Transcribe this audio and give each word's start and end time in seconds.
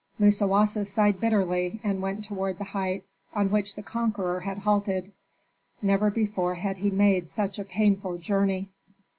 Musawasa 0.19 0.83
sighed 0.83 1.19
bitterly 1.19 1.79
and 1.83 2.01
went 2.01 2.25
toward 2.25 2.57
the 2.57 2.63
height 2.63 3.03
on 3.35 3.51
which 3.51 3.75
the 3.75 3.83
conqueror 3.83 4.39
had 4.39 4.57
halted. 4.57 5.11
Never 5.79 6.09
before 6.09 6.55
had 6.55 6.77
he 6.77 6.89
made 6.89 7.29
such 7.29 7.59
a 7.59 7.63
painful 7.63 8.17
journey. 8.17 8.69